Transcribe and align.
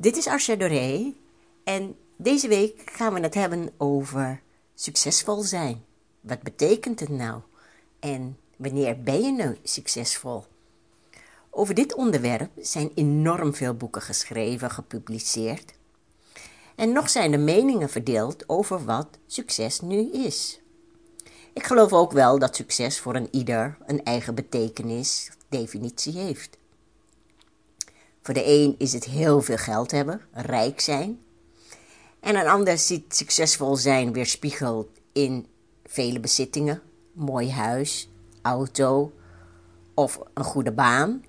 Dit 0.00 0.16
is 0.16 0.26
Arcia 0.26 0.56
Doré 0.56 1.14
en 1.64 1.96
deze 2.16 2.48
week 2.48 2.90
gaan 2.92 3.14
we 3.14 3.20
het 3.20 3.34
hebben 3.34 3.70
over 3.76 4.42
succesvol 4.74 5.42
zijn. 5.42 5.84
Wat 6.20 6.42
betekent 6.42 7.00
het 7.00 7.08
nou? 7.08 7.40
En 7.98 8.38
wanneer 8.56 9.02
ben 9.02 9.22
je 9.22 9.32
nou 9.32 9.56
succesvol? 9.62 10.44
Over 11.50 11.74
dit 11.74 11.94
onderwerp 11.94 12.50
zijn 12.60 12.90
enorm 12.94 13.54
veel 13.54 13.74
boeken 13.74 14.02
geschreven, 14.02 14.70
gepubliceerd. 14.70 15.72
En 16.76 16.92
nog 16.92 17.10
zijn 17.10 17.30
de 17.30 17.38
meningen 17.38 17.88
verdeeld 17.88 18.48
over 18.48 18.84
wat 18.84 19.08
succes 19.26 19.80
nu 19.80 20.10
is. 20.12 20.60
Ik 21.52 21.64
geloof 21.64 21.92
ook 21.92 22.12
wel 22.12 22.38
dat 22.38 22.56
succes 22.56 23.00
voor 23.00 23.14
een 23.14 23.28
ieder 23.30 23.78
een 23.86 24.04
eigen 24.04 24.34
betekenis, 24.34 25.30
definitie 25.48 26.18
heeft. 26.18 26.58
Voor 28.22 28.34
de 28.34 28.46
een 28.46 28.74
is 28.78 28.92
het 28.92 29.04
heel 29.04 29.40
veel 29.42 29.56
geld 29.56 29.90
hebben, 29.90 30.20
rijk 30.32 30.80
zijn. 30.80 31.20
En 32.20 32.36
een 32.36 32.48
ander 32.48 32.78
ziet 32.78 33.16
succesvol 33.16 33.76
zijn 33.76 34.12
weerspiegeld 34.12 34.88
in 35.12 35.46
vele 35.84 36.20
bezittingen, 36.20 36.82
mooi 37.12 37.50
huis, 37.50 38.08
auto 38.42 39.12
of 39.94 40.20
een 40.34 40.44
goede 40.44 40.72
baan. 40.72 41.24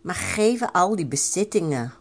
Maar 0.00 0.14
geven 0.14 0.72
al 0.72 0.96
die 0.96 1.06
bezittingen 1.06 1.92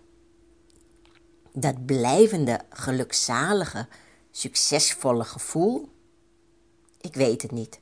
dat 1.54 1.86
blijvende, 1.86 2.62
gelukzalige, 2.70 3.88
succesvolle 4.32 5.24
gevoel? 5.24 5.90
Ik 7.02 7.14
weet 7.14 7.42
het 7.42 7.52
niet. 7.52 7.80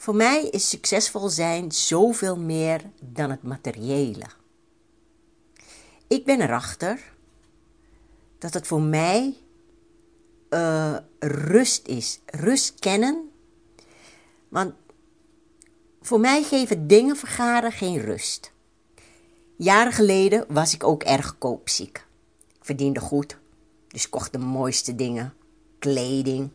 Voor 0.00 0.14
mij 0.14 0.48
is 0.48 0.68
succesvol 0.68 1.28
zijn 1.28 1.72
zoveel 1.72 2.36
meer 2.36 2.90
dan 3.02 3.30
het 3.30 3.42
materiële. 3.42 4.24
Ik 6.06 6.24
ben 6.24 6.40
erachter 6.40 7.12
dat 8.38 8.54
het 8.54 8.66
voor 8.66 8.80
mij 8.80 9.36
uh, 10.50 10.96
rust 11.18 11.86
is. 11.86 12.20
Rust 12.26 12.78
kennen. 12.78 13.30
Want 14.48 14.74
voor 16.00 16.20
mij 16.20 16.42
geven 16.42 16.86
dingen 16.86 17.16
vergaren 17.16 17.72
geen 17.72 18.00
rust. 18.00 18.52
Jaren 19.56 19.92
geleden 19.92 20.44
was 20.48 20.74
ik 20.74 20.84
ook 20.84 21.02
erg 21.02 21.38
koopziek. 21.38 22.06
Ik 22.48 22.64
verdiende 22.64 23.00
goed, 23.00 23.38
dus 23.88 24.08
kocht 24.08 24.32
de 24.32 24.38
mooiste 24.38 24.94
dingen. 24.94 25.34
Kleding, 25.78 26.50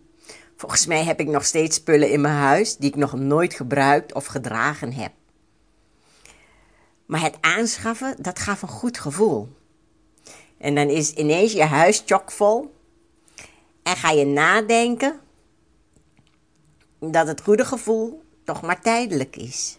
Volgens 0.56 0.86
mij 0.86 1.04
heb 1.04 1.20
ik 1.20 1.28
nog 1.28 1.46
steeds 1.46 1.76
spullen 1.76 2.10
in 2.10 2.22
mijn 2.22 2.36
huis 2.36 2.78
die 2.78 2.90
ik 2.90 2.96
nog 2.96 3.14
nooit 3.14 3.54
gebruikt 3.54 4.14
of 4.14 4.26
gedragen 4.26 4.94
heb. 4.94 5.12
Maar 7.06 7.22
het 7.22 7.38
aanschaffen, 7.42 8.16
dat 8.20 8.40
gaf 8.40 8.62
een 8.62 8.68
goed 8.68 8.98
gevoel. 8.98 9.56
En 10.58 10.76
dan 10.76 10.90
is 10.90 11.14
ineens 11.14 11.52
je 11.52 11.64
huis 11.64 12.04
chockvol. 12.06 12.74
En 13.84 13.96
ga 13.96 14.12
je 14.12 14.26
nadenken 14.26 15.20
dat 17.00 17.28
het 17.28 17.42
goede 17.42 17.66
gevoel 17.66 18.24
toch 18.44 18.62
maar 18.62 18.82
tijdelijk 18.82 19.36
is. 19.36 19.78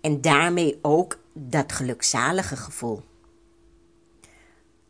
En 0.00 0.20
daarmee 0.20 0.78
ook 0.82 1.18
dat 1.32 1.72
gelukzalige 1.72 2.56
gevoel. 2.56 3.02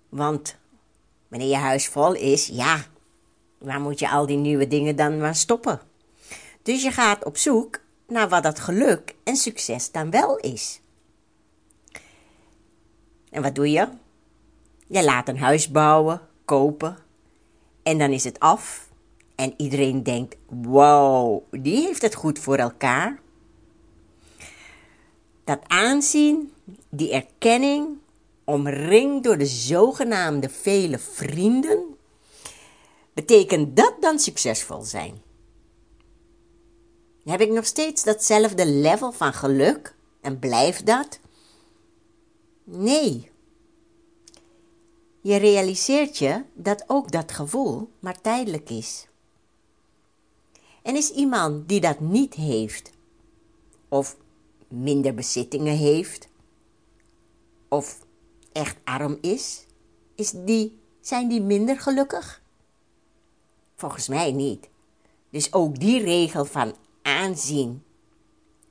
Want 0.08 0.56
wanneer 1.28 1.48
je 1.48 1.56
huis 1.56 1.88
vol 1.88 2.14
is, 2.14 2.46
ja, 2.46 2.84
Waar 3.58 3.80
moet 3.80 3.98
je 3.98 4.10
al 4.10 4.26
die 4.26 4.36
nieuwe 4.36 4.66
dingen 4.66 4.96
dan 4.96 5.18
maar 5.18 5.34
stoppen? 5.34 5.80
Dus 6.62 6.82
je 6.82 6.90
gaat 6.90 7.24
op 7.24 7.36
zoek 7.36 7.80
naar 8.06 8.28
wat 8.28 8.42
dat 8.42 8.58
geluk 8.58 9.14
en 9.24 9.36
succes 9.36 9.90
dan 9.90 10.10
wel 10.10 10.36
is. 10.36 10.80
En 13.30 13.42
wat 13.42 13.54
doe 13.54 13.70
je? 13.70 13.88
Je 14.86 15.04
laat 15.04 15.28
een 15.28 15.38
huis 15.38 15.70
bouwen, 15.70 16.20
kopen. 16.44 16.96
En 17.82 17.98
dan 17.98 18.10
is 18.10 18.24
het 18.24 18.40
af. 18.40 18.88
En 19.34 19.54
iedereen 19.56 20.02
denkt: 20.02 20.36
wow, 20.46 21.42
die 21.50 21.86
heeft 21.86 22.02
het 22.02 22.14
goed 22.14 22.38
voor 22.38 22.56
elkaar. 22.56 23.20
Dat 25.44 25.60
aanzien, 25.66 26.52
die 26.88 27.12
erkenning, 27.12 27.86
omringd 28.44 29.24
door 29.24 29.38
de 29.38 29.46
zogenaamde 29.46 30.48
vele 30.48 30.98
vrienden, 30.98 31.87
Betekent 33.18 33.76
dat 33.76 33.94
dan 34.00 34.18
succesvol 34.18 34.82
zijn? 34.82 35.22
Heb 37.24 37.40
ik 37.40 37.50
nog 37.50 37.66
steeds 37.66 38.04
datzelfde 38.04 38.66
level 38.66 39.12
van 39.12 39.32
geluk 39.32 39.94
en 40.20 40.38
blijft 40.38 40.86
dat? 40.86 41.20
Nee. 42.64 43.30
Je 45.20 45.36
realiseert 45.36 46.18
je 46.18 46.44
dat 46.54 46.84
ook 46.86 47.12
dat 47.12 47.32
gevoel 47.32 47.90
maar 47.98 48.20
tijdelijk 48.20 48.70
is. 48.70 49.08
En 50.82 50.96
is 50.96 51.10
iemand 51.10 51.68
die 51.68 51.80
dat 51.80 52.00
niet 52.00 52.34
heeft, 52.34 52.90
of 53.88 54.16
minder 54.68 55.14
bezittingen 55.14 55.76
heeft, 55.76 56.28
of 57.68 58.06
echt 58.52 58.76
arm 58.84 59.18
is, 59.20 59.66
is 60.14 60.30
die, 60.30 60.78
zijn 61.00 61.28
die 61.28 61.42
minder 61.42 61.80
gelukkig? 61.80 62.46
Volgens 63.78 64.08
mij 64.08 64.32
niet. 64.32 64.68
Dus 65.30 65.52
ook 65.52 65.80
die 65.80 66.02
regel 66.02 66.44
van 66.44 66.74
aanzien 67.02 67.82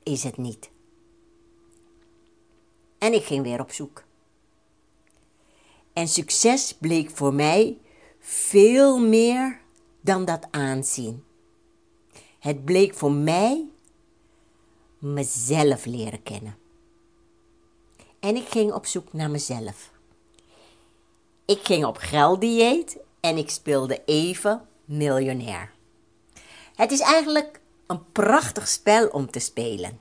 is 0.02 0.22
het 0.22 0.36
niet. 0.36 0.70
En 2.98 3.12
ik 3.12 3.24
ging 3.24 3.42
weer 3.42 3.60
op 3.60 3.72
zoek. 3.72 4.04
En 5.92 6.08
succes 6.08 6.74
bleek 6.74 7.10
voor 7.10 7.34
mij 7.34 7.78
veel 8.18 8.98
meer 8.98 9.60
dan 10.00 10.24
dat 10.24 10.46
aanzien. 10.50 11.24
Het 12.38 12.64
bleek 12.64 12.94
voor 12.94 13.12
mij 13.12 13.66
mezelf 14.98 15.84
leren 15.84 16.22
kennen. 16.22 16.56
En 18.20 18.36
ik 18.36 18.48
ging 18.48 18.72
op 18.72 18.86
zoek 18.86 19.12
naar 19.12 19.30
mezelf. 19.30 19.90
Ik 21.44 21.60
ging 21.64 21.84
op 21.84 21.96
gelddieet 21.96 22.98
en 23.20 23.36
ik 23.36 23.50
speelde 23.50 24.02
even 24.04 24.67
miljonair. 24.88 25.70
Het 26.74 26.92
is 26.92 27.00
eigenlijk 27.00 27.60
een 27.86 28.12
prachtig 28.12 28.68
spel 28.68 29.08
om 29.08 29.30
te 29.30 29.38
spelen. 29.38 30.00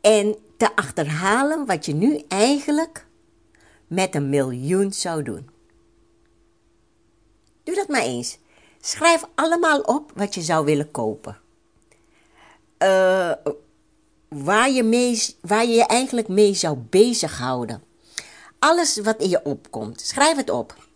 En 0.00 0.36
te 0.56 0.76
achterhalen 0.76 1.66
wat 1.66 1.86
je 1.86 1.94
nu 1.94 2.24
eigenlijk 2.28 3.06
met 3.86 4.14
een 4.14 4.28
miljoen 4.28 4.92
zou 4.92 5.22
doen. 5.22 5.50
Doe 7.64 7.74
dat 7.74 7.88
maar 7.88 8.02
eens. 8.02 8.38
Schrijf 8.80 9.24
allemaal 9.34 9.80
op 9.80 10.12
wat 10.14 10.34
je 10.34 10.42
zou 10.42 10.64
willen 10.64 10.90
kopen. 10.90 11.38
Uh, 12.78 13.32
waar, 14.28 14.70
je 14.70 14.82
mee, 14.82 15.36
waar 15.40 15.64
je 15.64 15.74
je 15.74 15.86
eigenlijk 15.86 16.28
mee 16.28 16.54
zou 16.54 16.76
bezighouden. 16.76 17.82
Alles 18.58 18.98
wat 18.98 19.20
in 19.20 19.28
je 19.28 19.44
opkomt, 19.44 20.00
schrijf 20.00 20.36
het 20.36 20.50
op 20.50 20.89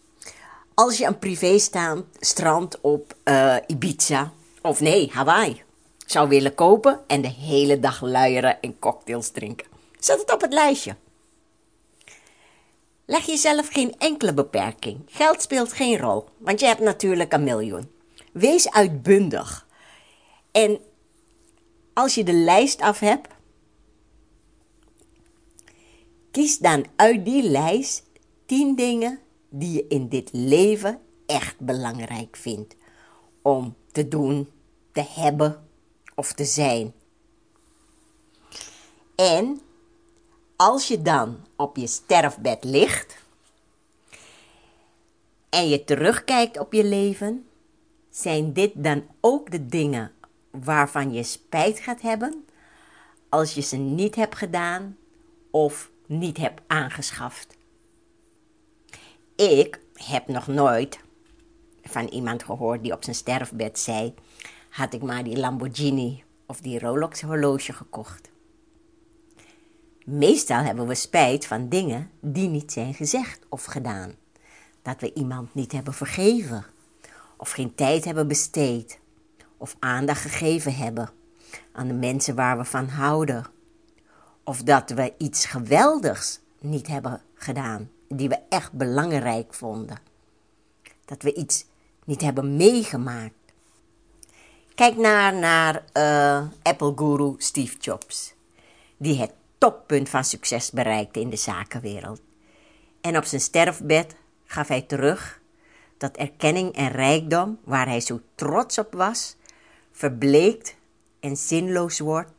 als 0.74 0.98
je 0.98 1.06
een 1.06 1.18
privéstrand 1.18 2.80
op 2.80 3.14
uh, 3.24 3.56
Ibiza, 3.66 4.32
of 4.62 4.80
nee, 4.80 5.10
Hawaii, 5.12 5.62
zou 6.06 6.28
willen 6.28 6.54
kopen 6.54 7.00
en 7.06 7.20
de 7.20 7.28
hele 7.28 7.80
dag 7.80 8.00
luieren 8.00 8.60
en 8.60 8.78
cocktails 8.78 9.30
drinken. 9.30 9.66
Zet 9.98 10.20
het 10.20 10.32
op 10.32 10.40
het 10.40 10.52
lijstje. 10.52 10.96
Leg 13.06 13.26
jezelf 13.26 13.68
geen 13.68 13.94
enkele 13.98 14.34
beperking. 14.34 15.00
Geld 15.06 15.42
speelt 15.42 15.72
geen 15.72 15.98
rol, 15.98 16.28
want 16.38 16.60
je 16.60 16.66
hebt 16.66 16.80
natuurlijk 16.80 17.32
een 17.32 17.44
miljoen. 17.44 17.90
Wees 18.32 18.70
uitbundig. 18.70 19.66
En 20.52 20.78
als 21.92 22.14
je 22.14 22.24
de 22.24 22.32
lijst 22.32 22.80
af 22.80 22.98
hebt, 22.98 23.28
kies 26.30 26.58
dan 26.58 26.86
uit 26.96 27.24
die 27.24 27.42
lijst 27.42 28.02
10 28.46 28.74
dingen 28.74 29.18
die 29.58 29.72
je 29.72 29.86
in 29.88 30.08
dit 30.08 30.28
leven 30.32 31.00
echt 31.26 31.60
belangrijk 31.60 32.36
vindt 32.36 32.76
om 33.42 33.76
te 33.92 34.08
doen, 34.08 34.48
te 34.92 35.04
hebben 35.08 35.68
of 36.14 36.32
te 36.32 36.44
zijn. 36.44 36.92
En 39.14 39.60
als 40.56 40.88
je 40.88 41.02
dan 41.02 41.36
op 41.56 41.76
je 41.76 41.86
sterfbed 41.86 42.64
ligt 42.64 43.16
en 45.50 45.68
je 45.68 45.84
terugkijkt 45.84 46.58
op 46.58 46.72
je 46.72 46.84
leven, 46.84 47.46
zijn 48.10 48.52
dit 48.52 48.72
dan 48.74 49.06
ook 49.20 49.50
de 49.50 49.66
dingen 49.66 50.12
waarvan 50.50 51.12
je 51.12 51.22
spijt 51.22 51.78
gaat 51.78 52.00
hebben 52.00 52.44
als 53.28 53.54
je 53.54 53.60
ze 53.60 53.76
niet 53.76 54.14
hebt 54.14 54.34
gedaan 54.36 54.96
of 55.50 55.90
niet 56.06 56.36
hebt 56.36 56.62
aangeschaft? 56.66 57.56
Ik 59.36 59.80
heb 59.94 60.28
nog 60.28 60.46
nooit 60.46 60.98
van 61.82 62.06
iemand 62.06 62.44
gehoord 62.44 62.82
die 62.82 62.92
op 62.92 63.04
zijn 63.04 63.16
sterfbed 63.16 63.78
zei: 63.78 64.14
had 64.70 64.94
ik 64.94 65.02
maar 65.02 65.24
die 65.24 65.36
Lamborghini 65.36 66.24
of 66.46 66.60
die 66.60 66.78
Rolex 66.78 67.20
horloge 67.22 67.72
gekocht. 67.72 68.30
Meestal 70.04 70.62
hebben 70.62 70.86
we 70.86 70.94
spijt 70.94 71.46
van 71.46 71.68
dingen 71.68 72.10
die 72.20 72.48
niet 72.48 72.72
zijn 72.72 72.94
gezegd 72.94 73.40
of 73.48 73.64
gedaan. 73.64 74.14
Dat 74.82 75.00
we 75.00 75.12
iemand 75.12 75.54
niet 75.54 75.72
hebben 75.72 75.94
vergeven, 75.94 76.64
of 77.36 77.50
geen 77.50 77.74
tijd 77.74 78.04
hebben 78.04 78.28
besteed, 78.28 78.98
of 79.56 79.76
aandacht 79.78 80.20
gegeven 80.20 80.74
hebben 80.74 81.10
aan 81.72 81.88
de 81.88 81.94
mensen 81.94 82.34
waar 82.34 82.58
we 82.58 82.64
van 82.64 82.88
houden. 82.88 83.46
Of 84.44 84.62
dat 84.62 84.90
we 84.90 85.14
iets 85.18 85.44
geweldigs 85.46 86.40
niet 86.60 86.86
hebben 86.86 87.22
gedaan, 87.34 87.90
die 88.16 88.28
we 88.28 88.38
echt 88.48 88.72
belangrijk 88.72 89.54
vonden. 89.54 89.98
Dat 91.04 91.22
we 91.22 91.34
iets 91.34 91.66
niet 92.04 92.20
hebben 92.20 92.56
meegemaakt. 92.56 93.34
Kijk 94.74 94.96
naar, 94.96 95.34
naar 95.34 95.84
uh, 95.96 96.46
Apple-guru 96.62 97.34
Steve 97.38 97.76
Jobs, 97.78 98.34
die 98.96 99.18
het 99.20 99.32
toppunt 99.58 100.08
van 100.08 100.24
succes 100.24 100.70
bereikte 100.70 101.20
in 101.20 101.30
de 101.30 101.36
zakenwereld. 101.36 102.20
En 103.00 103.16
op 103.16 103.24
zijn 103.24 103.40
sterfbed 103.40 104.14
gaf 104.44 104.68
hij 104.68 104.82
terug 104.82 105.40
dat 105.98 106.16
erkenning 106.16 106.74
en 106.74 106.88
rijkdom, 106.88 107.58
waar 107.64 107.86
hij 107.86 108.00
zo 108.00 108.20
trots 108.34 108.78
op 108.78 108.92
was, 108.92 109.36
verbleekt 109.92 110.76
en 111.20 111.36
zinloos 111.36 111.98
wordt 111.98 112.32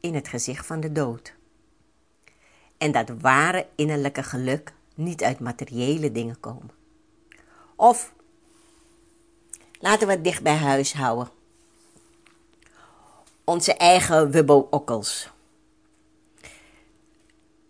in 0.00 0.14
het 0.14 0.28
gezicht 0.28 0.66
van 0.66 0.80
de 0.80 0.92
dood. 0.92 1.34
En 2.78 2.92
dat 2.92 3.10
ware 3.20 3.66
innerlijke 3.74 4.22
geluk 4.22 4.72
niet 5.00 5.22
uit 5.22 5.40
materiële 5.40 6.12
dingen 6.12 6.40
komen. 6.40 6.70
Of 7.76 8.12
laten 9.78 10.06
we 10.06 10.12
het 10.12 10.24
dicht 10.24 10.42
bij 10.42 10.56
huis 10.56 10.92
houden. 10.92 11.30
Onze 13.44 13.74
eigen 13.74 14.30
Wubbo 14.30 14.66
Okkels 14.70 15.30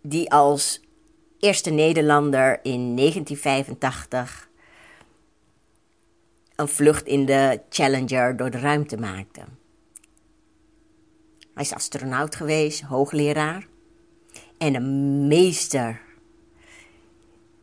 die 0.03 0.31
als 0.33 0.81
eerste 1.39 1.71
Nederlander 1.71 2.59
in 2.63 2.97
1985 2.97 4.49
een 6.57 6.69
vlucht 6.69 7.07
in 7.07 7.27
de 7.27 7.61
Challenger 7.69 8.37
door 8.37 8.51
de 8.51 8.59
ruimte 8.59 8.97
maakte. 8.97 9.41
Hij 11.55 11.65
is 11.65 11.73
astronaut 11.73 12.35
geweest, 12.35 12.81
hoogleraar 12.81 13.67
en 14.59 14.75
een 14.75 15.27
meester 15.29 16.01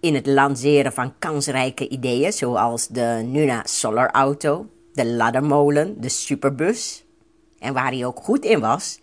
in 0.08 0.16
het 0.16 0.28
lanceren 0.28 0.94
van 0.94 1.20
kansrijke 1.20 1.90
ideeën, 1.90 2.34
zoals 2.34 2.88
de 2.88 3.22
Nuna 3.26 3.62
Solar 3.66 4.12
Auto, 4.12 4.70
de 4.94 5.06
laddermolen, 5.06 6.02
de 6.02 6.10
superbus. 6.10 7.06
En 7.60 7.74
waar 7.74 7.92
hij 7.92 8.06
ook 8.06 8.20
goed 8.20 8.46
in 8.46 8.60
was, 8.60 9.00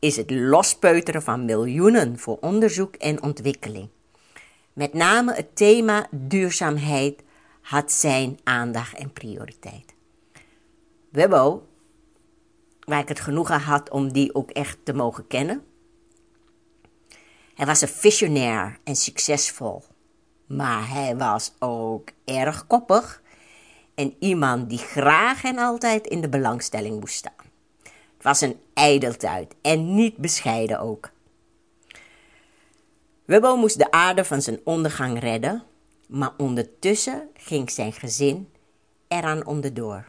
is 0.00 0.16
het 0.16 0.30
lospeuteren 0.30 1.22
van 1.22 1.44
miljoenen 1.44 2.18
voor 2.18 2.38
onderzoek 2.40 2.94
en 2.94 3.22
ontwikkeling. 3.22 3.88
Met 4.72 4.94
name 4.94 5.34
het 5.34 5.56
thema 5.56 6.06
duurzaamheid 6.10 7.22
had 7.60 7.92
zijn 7.92 8.38
aandacht 8.44 8.94
en 8.94 9.12
prioriteit. 9.12 9.94
Webbo, 11.10 11.66
waar 12.80 13.00
ik 13.00 13.08
het 13.08 13.20
genoegen 13.20 13.60
had 13.60 13.90
om 13.90 14.12
die 14.12 14.34
ook 14.34 14.50
echt 14.50 14.78
te 14.82 14.92
mogen 14.92 15.26
kennen. 15.26 15.64
Hij 17.54 17.66
was 17.66 17.80
een 17.80 17.88
visionair 17.88 18.78
en 18.84 18.96
succesvol, 18.96 19.82
maar 20.50 20.88
hij 20.88 21.16
was 21.16 21.52
ook 21.58 22.08
erg 22.24 22.66
koppig 22.66 23.22
en 23.94 24.16
iemand 24.18 24.68
die 24.68 24.78
graag 24.78 25.44
en 25.44 25.58
altijd 25.58 26.06
in 26.06 26.20
de 26.20 26.28
belangstelling 26.28 27.00
moest 27.00 27.14
staan. 27.14 27.46
Het 27.82 28.22
was 28.22 28.40
een 28.40 28.60
ijdeltuit 28.74 29.54
en 29.62 29.94
niet 29.94 30.16
bescheiden 30.16 30.80
ook. 30.80 31.10
Wubbo 33.24 33.56
moest 33.56 33.78
de 33.78 33.90
aarde 33.90 34.24
van 34.24 34.42
zijn 34.42 34.60
ondergang 34.64 35.20
redden, 35.20 35.62
maar 36.08 36.32
ondertussen 36.36 37.28
ging 37.34 37.70
zijn 37.70 37.92
gezin 37.92 38.48
eraan 39.08 39.46
onderdoor. 39.46 40.08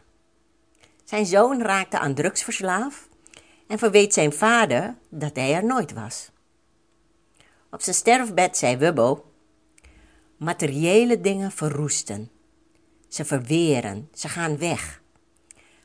Zijn 1.04 1.26
zoon 1.26 1.62
raakte 1.62 1.98
aan 1.98 2.14
drugs 2.14 2.42
verslaafd 2.42 3.08
en 3.66 3.78
verweet 3.78 4.14
zijn 4.14 4.32
vader 4.32 4.96
dat 5.08 5.36
hij 5.36 5.54
er 5.54 5.64
nooit 5.64 5.92
was. 5.92 6.30
Op 7.70 7.82
zijn 7.82 7.96
sterfbed 7.96 8.56
zei 8.56 8.76
Wubbo: 8.76 9.31
Materiële 10.42 11.20
dingen 11.20 11.52
verroesten. 11.52 12.30
Ze 13.08 13.24
verweren, 13.24 14.08
ze 14.14 14.28
gaan 14.28 14.58
weg. 14.58 15.02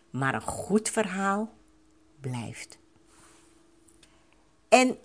Maar 0.10 0.34
een 0.34 0.42
goed 0.42 0.90
verhaal 0.90 1.54
blijft. 2.20 2.78
En 4.70 4.98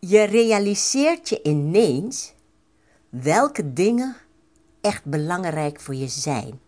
je 0.00 0.22
realiseert 0.22 1.28
je 1.28 1.42
ineens 1.42 2.32
welke 3.08 3.72
dingen 3.72 4.16
echt 4.80 5.04
belangrijk 5.04 5.80
voor 5.80 5.94
je 5.94 6.08
zijn. 6.08 6.60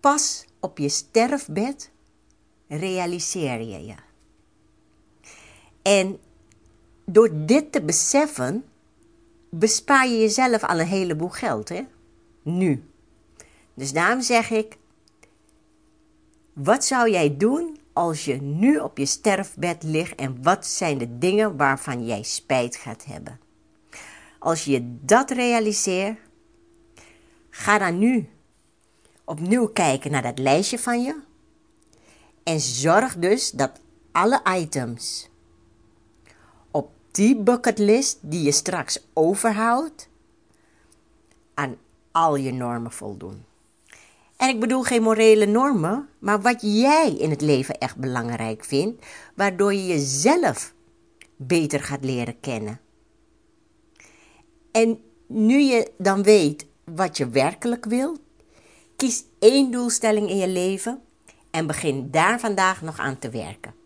Pas 0.00 0.44
op 0.60 0.78
je 0.78 0.88
sterfbed 0.88 1.90
realiseer 2.68 3.60
je 3.60 3.86
je. 3.86 3.94
En 5.82 6.18
door 7.04 7.30
dit 7.46 7.72
te 7.72 7.82
beseffen, 7.82 8.64
bespaar 9.54 10.08
je 10.08 10.18
jezelf 10.18 10.64
al 10.64 10.80
een 10.80 10.86
heleboel 10.86 11.28
geld, 11.28 11.68
hè? 11.68 11.82
Nu. 12.42 12.90
Dus 13.74 13.92
daarom 13.92 14.20
zeg 14.20 14.50
ik, 14.50 14.76
wat 16.52 16.84
zou 16.84 17.10
jij 17.10 17.36
doen 17.36 17.78
als 17.92 18.24
je 18.24 18.34
nu 18.42 18.78
op 18.78 18.98
je 18.98 19.06
sterfbed 19.06 19.82
ligt 19.82 20.14
en 20.14 20.42
wat 20.42 20.66
zijn 20.66 20.98
de 20.98 21.18
dingen 21.18 21.56
waarvan 21.56 22.06
jij 22.06 22.22
spijt 22.22 22.76
gaat 22.76 23.04
hebben? 23.04 23.40
Als 24.38 24.64
je 24.64 24.96
dat 25.00 25.30
realiseert, 25.30 26.18
ga 27.50 27.78
dan 27.78 27.98
nu 27.98 28.28
opnieuw 29.24 29.66
kijken 29.66 30.10
naar 30.10 30.22
dat 30.22 30.38
lijstje 30.38 30.78
van 30.78 31.02
je 31.02 31.20
en 32.42 32.60
zorg 32.60 33.16
dus 33.16 33.50
dat 33.50 33.80
alle 34.12 34.42
items 34.56 35.30
die 37.12 37.36
bucketlist 37.36 38.18
die 38.20 38.42
je 38.42 38.52
straks 38.52 39.06
overhoudt 39.12 40.08
aan 41.54 41.76
al 42.10 42.36
je 42.36 42.52
normen 42.52 42.92
voldoen. 42.92 43.44
En 44.36 44.48
ik 44.48 44.60
bedoel 44.60 44.82
geen 44.82 45.02
morele 45.02 45.46
normen, 45.46 46.08
maar 46.18 46.40
wat 46.40 46.58
jij 46.60 47.12
in 47.12 47.30
het 47.30 47.40
leven 47.40 47.78
echt 47.78 47.96
belangrijk 47.96 48.64
vindt, 48.64 49.06
waardoor 49.34 49.74
je 49.74 49.86
jezelf 49.86 50.74
beter 51.36 51.80
gaat 51.80 52.04
leren 52.04 52.40
kennen. 52.40 52.80
En 54.70 55.00
nu 55.26 55.58
je 55.58 55.92
dan 55.98 56.22
weet 56.22 56.66
wat 56.84 57.16
je 57.16 57.28
werkelijk 57.28 57.84
wilt, 57.84 58.20
kies 58.96 59.24
één 59.38 59.70
doelstelling 59.70 60.28
in 60.28 60.36
je 60.36 60.48
leven 60.48 61.02
en 61.50 61.66
begin 61.66 62.10
daar 62.10 62.40
vandaag 62.40 62.82
nog 62.82 62.98
aan 62.98 63.18
te 63.18 63.30
werken. 63.30 63.81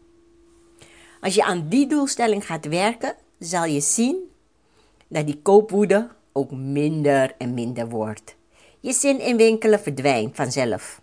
Als 1.20 1.34
je 1.34 1.44
aan 1.44 1.68
die 1.68 1.86
doelstelling 1.86 2.46
gaat 2.46 2.66
werken, 2.66 3.14
zal 3.38 3.64
je 3.64 3.80
zien 3.80 4.30
dat 5.08 5.26
die 5.26 5.42
koopwoede 5.42 6.08
ook 6.32 6.50
minder 6.50 7.34
en 7.38 7.54
minder 7.54 7.88
wordt. 7.88 8.36
Je 8.80 8.92
zin 8.92 9.20
in 9.20 9.36
winkelen 9.36 9.80
verdwijnt 9.80 10.36
vanzelf. 10.36 11.00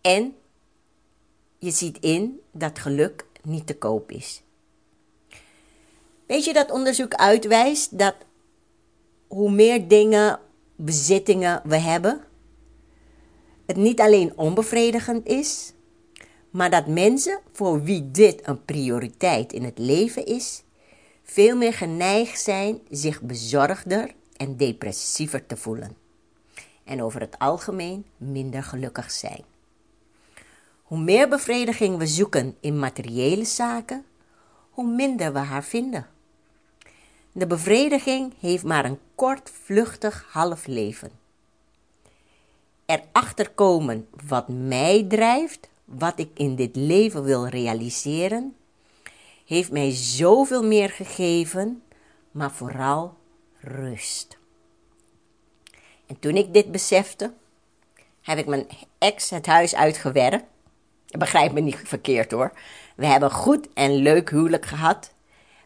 En 0.00 0.34
je 1.58 1.70
ziet 1.70 1.98
in 2.00 2.40
dat 2.52 2.78
geluk 2.78 3.26
niet 3.42 3.66
te 3.66 3.76
koop 3.76 4.10
is. 4.10 4.42
Weet 6.26 6.44
je 6.44 6.52
dat 6.52 6.70
onderzoek 6.70 7.14
uitwijst 7.14 7.98
dat 7.98 8.14
hoe 9.26 9.50
meer 9.50 9.88
dingen, 9.88 10.40
bezittingen 10.76 11.60
we 11.64 11.76
hebben, 11.76 12.20
het 13.66 13.76
niet 13.76 14.00
alleen 14.00 14.32
onbevredigend 14.36 15.26
is, 15.26 15.72
maar 16.56 16.70
dat 16.70 16.86
mensen 16.86 17.40
voor 17.52 17.82
wie 17.82 18.10
dit 18.10 18.48
een 18.48 18.64
prioriteit 18.64 19.52
in 19.52 19.64
het 19.64 19.78
leven 19.78 20.26
is, 20.26 20.62
veel 21.22 21.56
meer 21.56 21.72
geneigd 21.72 22.40
zijn 22.40 22.80
zich 22.90 23.20
bezorgder 23.20 24.14
en 24.36 24.56
depressiever 24.56 25.46
te 25.46 25.56
voelen 25.56 25.96
en 26.84 27.02
over 27.02 27.20
het 27.20 27.38
algemeen 27.38 28.06
minder 28.16 28.62
gelukkig 28.62 29.10
zijn. 29.10 29.44
Hoe 30.82 30.98
meer 30.98 31.28
bevrediging 31.28 31.98
we 31.98 32.06
zoeken 32.06 32.56
in 32.60 32.78
materiële 32.78 33.44
zaken, 33.44 34.04
hoe 34.70 34.86
minder 34.86 35.32
we 35.32 35.38
haar 35.38 35.64
vinden 35.64 36.06
De 37.32 37.46
bevrediging 37.46 38.32
heeft 38.40 38.64
maar 38.64 38.84
een 38.84 38.98
kort, 39.14 39.50
vluchtig 39.62 40.26
half 40.30 40.66
leven. 40.66 41.10
Erachter 42.86 43.50
komen 43.50 44.08
wat 44.26 44.48
mij 44.48 45.04
drijft, 45.08 45.68
wat 45.86 46.18
ik 46.18 46.30
in 46.34 46.56
dit 46.56 46.76
leven 46.76 47.22
wil 47.22 47.46
realiseren, 47.46 48.56
heeft 49.44 49.70
mij 49.70 49.90
zoveel 49.90 50.62
meer 50.62 50.90
gegeven, 50.90 51.82
maar 52.30 52.52
vooral 52.52 53.14
rust. 53.60 54.38
En 56.06 56.18
toen 56.18 56.36
ik 56.36 56.52
dit 56.52 56.72
besefte, 56.72 57.32
heb 58.20 58.38
ik 58.38 58.46
mijn 58.46 58.66
ex 58.98 59.30
het 59.30 59.46
huis 59.46 59.74
uitgewerkt. 59.74 60.44
Begrijp 61.06 61.52
me 61.52 61.60
niet 61.60 61.80
verkeerd 61.84 62.30
hoor. 62.30 62.52
We 62.96 63.06
hebben 63.06 63.30
goed 63.30 63.68
en 63.74 63.94
leuk 63.94 64.30
huwelijk 64.30 64.66
gehad, 64.66 65.12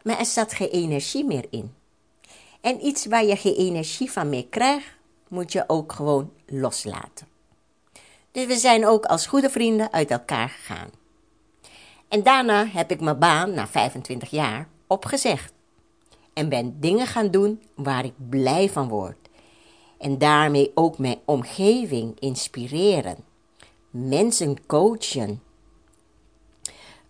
maar 0.03 0.19
er 0.19 0.25
zat 0.25 0.53
geen 0.53 0.69
energie 0.69 1.25
meer 1.25 1.45
in. 1.49 1.73
En 2.61 2.85
iets 2.85 3.05
waar 3.05 3.25
je 3.25 3.35
geen 3.35 3.55
energie 3.55 4.11
van 4.11 4.29
meer 4.29 4.47
krijgt, 4.47 4.87
moet 5.27 5.51
je 5.51 5.63
ook 5.67 5.91
gewoon 5.91 6.33
loslaten. 6.45 7.30
Dus 8.31 8.45
we 8.45 8.55
zijn 8.55 8.87
ook 8.87 9.05
als 9.05 9.25
goede 9.25 9.49
vrienden 9.49 9.91
uit 9.93 10.11
elkaar 10.11 10.49
gegaan. 10.49 10.89
En 12.07 12.23
daarna 12.23 12.65
heb 12.65 12.91
ik 12.91 13.01
mijn 13.01 13.19
baan, 13.19 13.53
na 13.53 13.67
25 13.67 14.29
jaar, 14.29 14.67
opgezegd. 14.87 15.53
En 16.33 16.49
ben 16.49 16.79
dingen 16.79 17.07
gaan 17.07 17.31
doen 17.31 17.61
waar 17.75 18.05
ik 18.05 18.13
blij 18.29 18.69
van 18.69 18.87
word. 18.87 19.29
En 19.97 20.17
daarmee 20.17 20.71
ook 20.75 20.97
mijn 20.97 21.19
omgeving 21.25 22.19
inspireren. 22.19 23.17
Mensen 23.89 24.65
coachen. 24.65 25.41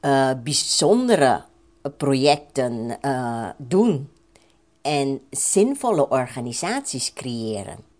Uh, 0.01 0.31
bijzondere 0.43 1.43
projecten 1.97 2.97
uh, 3.01 3.49
doen. 3.57 4.09
En 4.81 5.21
zinvolle 5.29 6.09
organisaties 6.09 7.13
creëren. 7.13 7.90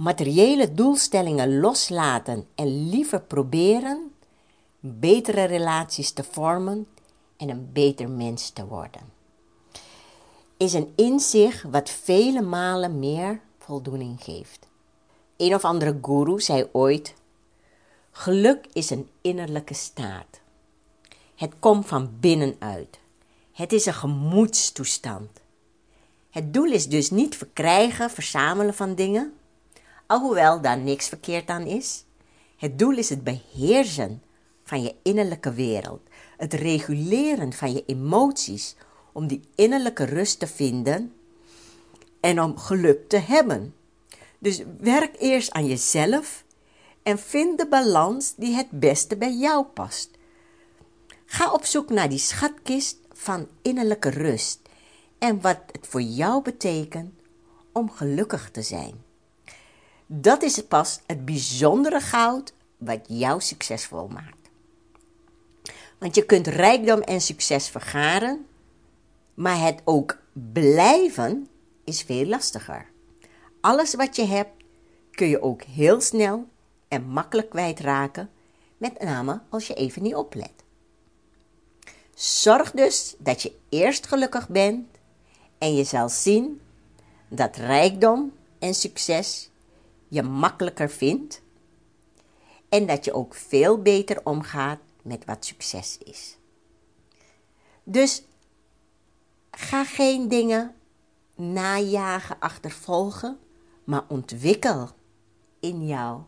Materiële 0.00 0.74
doelstellingen 0.74 1.60
loslaten 1.60 2.46
en 2.54 2.88
liever 2.88 3.20
proberen 3.20 4.12
betere 4.78 5.44
relaties 5.44 6.12
te 6.12 6.24
vormen 6.24 6.86
en 7.36 7.48
een 7.48 7.70
beter 7.72 8.08
mens 8.08 8.50
te 8.50 8.66
worden. 8.66 9.00
Is 10.56 10.72
een 10.72 10.92
inzicht 10.96 11.62
wat 11.62 11.90
vele 11.90 12.40
malen 12.40 12.98
meer 12.98 13.40
voldoening 13.58 14.22
geeft. 14.22 14.66
Een 15.36 15.54
of 15.54 15.64
andere 15.64 15.98
guru 16.02 16.40
zei 16.40 16.68
ooit: 16.72 17.14
Geluk 18.10 18.66
is 18.72 18.90
een 18.90 19.08
innerlijke 19.20 19.74
staat. 19.74 20.40
Het 21.34 21.52
komt 21.58 21.86
van 21.86 22.10
binnenuit. 22.20 22.98
Het 23.52 23.72
is 23.72 23.86
een 23.86 23.94
gemoedstoestand. 23.94 25.30
Het 26.30 26.54
doel 26.54 26.72
is 26.72 26.88
dus 26.88 27.10
niet 27.10 27.36
verkrijgen, 27.36 28.10
verzamelen 28.10 28.74
van 28.74 28.94
dingen, 28.94 29.34
alhoewel 30.10 30.60
daar 30.60 30.78
niks 30.78 31.08
verkeerd 31.08 31.48
aan 31.48 31.66
is. 31.66 32.04
Het 32.56 32.78
doel 32.78 32.96
is 32.96 33.08
het 33.08 33.24
beheersen 33.24 34.22
van 34.64 34.82
je 34.82 34.94
innerlijke 35.02 35.52
wereld, 35.52 36.00
het 36.36 36.52
reguleren 36.52 37.52
van 37.52 37.72
je 37.72 37.84
emoties 37.86 38.76
om 39.12 39.26
die 39.26 39.40
innerlijke 39.54 40.04
rust 40.04 40.38
te 40.38 40.46
vinden 40.46 41.12
en 42.20 42.42
om 42.42 42.58
geluk 42.58 43.08
te 43.08 43.16
hebben. 43.16 43.74
Dus 44.38 44.62
werk 44.78 45.14
eerst 45.18 45.52
aan 45.52 45.66
jezelf 45.66 46.44
en 47.02 47.18
vind 47.18 47.58
de 47.58 47.66
balans 47.66 48.34
die 48.36 48.54
het 48.54 48.70
beste 48.70 49.16
bij 49.16 49.34
jou 49.34 49.64
past. 49.64 50.10
Ga 51.24 51.52
op 51.52 51.64
zoek 51.64 51.90
naar 51.90 52.08
die 52.08 52.18
schatkist 52.18 52.98
van 53.12 53.48
innerlijke 53.62 54.10
rust 54.10 54.60
en 55.18 55.40
wat 55.40 55.58
het 55.72 55.86
voor 55.86 56.02
jou 56.02 56.42
betekent 56.42 57.12
om 57.72 57.90
gelukkig 57.90 58.50
te 58.50 58.62
zijn. 58.62 59.08
Dat 60.12 60.42
is 60.42 60.64
pas 60.66 61.00
het 61.06 61.24
bijzondere 61.24 62.00
goud 62.00 62.52
wat 62.78 63.00
jou 63.06 63.40
succesvol 63.40 64.08
maakt. 64.08 64.50
Want 65.98 66.14
je 66.14 66.26
kunt 66.26 66.46
rijkdom 66.46 67.00
en 67.00 67.20
succes 67.20 67.68
vergaren, 67.68 68.46
maar 69.34 69.60
het 69.60 69.80
ook 69.84 70.18
blijven 70.32 71.48
is 71.84 72.02
veel 72.02 72.26
lastiger. 72.26 72.86
Alles 73.60 73.94
wat 73.94 74.16
je 74.16 74.24
hebt 74.24 74.64
kun 75.10 75.28
je 75.28 75.42
ook 75.42 75.62
heel 75.62 76.00
snel 76.00 76.48
en 76.88 77.04
makkelijk 77.04 77.50
kwijtraken, 77.50 78.30
met 78.76 79.02
name 79.02 79.40
als 79.48 79.66
je 79.66 79.74
even 79.74 80.02
niet 80.02 80.14
oplet. 80.14 80.52
Zorg 82.14 82.70
dus 82.70 83.14
dat 83.18 83.42
je 83.42 83.52
eerst 83.68 84.06
gelukkig 84.06 84.48
bent 84.48 84.86
en 85.58 85.74
je 85.74 85.84
zal 85.84 86.08
zien 86.08 86.60
dat 87.28 87.56
rijkdom 87.56 88.32
en 88.58 88.74
succes 88.74 89.49
je 90.10 90.22
makkelijker 90.22 90.90
vindt 90.90 91.42
en 92.68 92.86
dat 92.86 93.04
je 93.04 93.12
ook 93.12 93.34
veel 93.34 93.82
beter 93.82 94.20
omgaat 94.24 94.78
met 95.02 95.24
wat 95.24 95.44
succes 95.44 95.98
is. 95.98 96.38
Dus 97.84 98.22
ga 99.50 99.84
geen 99.84 100.28
dingen 100.28 100.74
najagen, 101.34 102.36
achtervolgen, 102.38 103.38
maar 103.84 104.04
ontwikkel 104.08 104.88
in 105.60 105.86
jou 105.86 106.22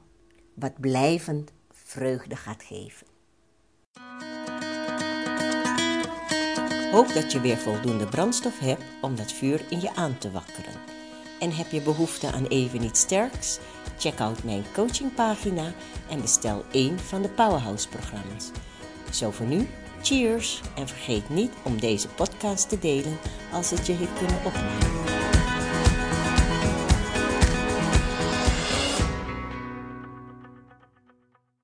wat 0.54 0.80
blijvend 0.80 1.52
vreugde 1.70 2.36
gaat 2.36 2.62
geven. 2.62 3.06
Hoop 6.90 7.12
dat 7.12 7.32
je 7.32 7.40
weer 7.40 7.58
voldoende 7.58 8.06
brandstof 8.06 8.58
hebt 8.58 8.84
om 9.00 9.16
dat 9.16 9.32
vuur 9.32 9.66
in 9.70 9.80
je 9.80 9.94
aan 9.94 10.18
te 10.18 10.30
wakkeren. 10.30 11.01
En 11.42 11.52
heb 11.52 11.70
je 11.70 11.80
behoefte 11.80 12.32
aan 12.32 12.46
even 12.46 12.82
iets 12.82 13.00
sterks? 13.00 13.58
Check 13.99 14.20
out 14.20 14.44
mijn 14.44 14.64
coachingpagina 14.75 15.72
en 16.08 16.20
bestel 16.20 16.64
één 16.72 16.99
van 16.99 17.22
de 17.22 17.28
Powerhouse-programma's. 17.28 18.50
Zo 19.11 19.30
voor 19.30 19.46
nu, 19.46 19.68
cheers! 20.02 20.61
En 20.75 20.88
vergeet 20.88 21.28
niet 21.28 21.52
om 21.62 21.80
deze 21.80 22.08
podcast 22.08 22.68
te 22.68 22.78
delen 22.78 23.18
als 23.52 23.70
het 23.70 23.87
je 23.87 23.92
heeft 23.92 24.18
kunnen 24.18 24.44
opnemen. 24.44 25.01